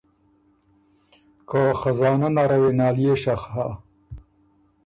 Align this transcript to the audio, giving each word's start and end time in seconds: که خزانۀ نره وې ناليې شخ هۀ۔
که 1.49 1.61
خزانۀ 1.79 2.29
نره 2.37 2.57
وې 2.61 2.71
ناليې 2.79 3.15
شخ 3.23 3.41
هۀ۔ 3.53 3.67